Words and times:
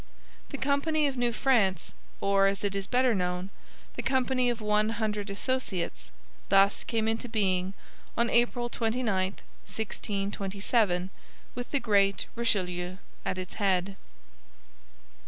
The 0.49 0.57
Company 0.57 1.05
of 1.05 1.15
New 1.15 1.31
France, 1.31 1.93
or, 2.21 2.47
as 2.47 2.63
it 2.63 2.73
is 2.73 2.87
better 2.87 3.13
known, 3.13 3.51
the 3.95 4.01
Company 4.01 4.49
of 4.49 4.59
One 4.59 4.89
Hundred 4.89 5.29
Associates, 5.29 6.09
thus 6.49 6.83
came 6.83 7.07
into 7.07 7.29
being 7.29 7.75
on 8.17 8.27
April 8.27 8.67
29, 8.67 9.05
1627, 9.35 11.11
with 11.53 11.69
the 11.69 11.79
great 11.79 12.25
Richelieu 12.33 12.97
at 13.23 13.37
its 13.37 13.53
head. 13.61 13.95